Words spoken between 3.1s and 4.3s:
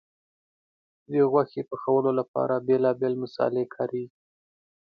مسالې کارېږي.